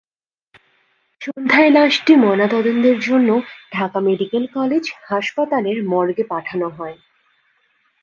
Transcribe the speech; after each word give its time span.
সন্ধ্যায় 1.21 1.71
লাশটি 1.71 2.13
ময়নাতদন্তের 2.15 2.97
জন্য 2.99 3.29
ঢাকা 3.71 3.99
মেডিকেল 3.99 4.43
কলেজ 4.53 4.83
হাসপাতালের 5.03 5.77
মর্গে 5.83 6.23
পাঠানো 6.29 6.67
হয়। 6.69 6.97